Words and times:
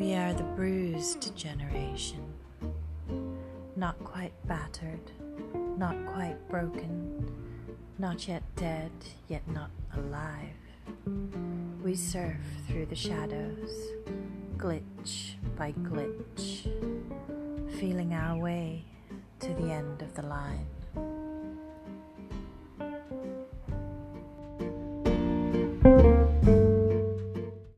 We 0.00 0.14
are 0.14 0.32
the 0.32 0.44
bruised 0.44 1.36
generation, 1.36 2.24
not 3.76 4.02
quite 4.02 4.32
battered, 4.46 5.10
not 5.76 5.94
quite 6.06 6.38
broken, 6.48 7.30
not 7.98 8.26
yet 8.26 8.42
dead, 8.56 8.90
yet 9.28 9.46
not 9.48 9.68
alive. 9.94 10.56
We 11.84 11.94
surf 11.96 12.40
through 12.66 12.86
the 12.86 12.96
shadows, 12.96 13.90
glitch 14.56 15.34
by 15.54 15.72
glitch, 15.72 16.62
feeling 17.78 18.14
our 18.14 18.38
way 18.38 18.86
to 19.40 19.48
the 19.48 19.70
end 19.70 20.00
of 20.00 20.14
the 20.14 20.22
line. 20.22 20.79